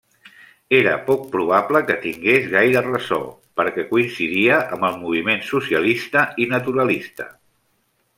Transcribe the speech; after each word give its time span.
Era 0.75 0.93
poc 1.09 1.25
probable 1.33 1.81
que 1.89 1.97
tingués 2.05 2.47
gaire 2.53 2.81
ressò 2.87 3.19
perquè 3.61 3.85
coincidia 3.91 4.57
amb 4.77 4.87
el 4.89 4.97
moviment 5.03 5.45
socialista 5.51 6.25
i 6.45 6.49
naturalista. 6.55 7.29